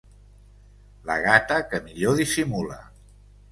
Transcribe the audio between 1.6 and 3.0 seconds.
que millor dissimula.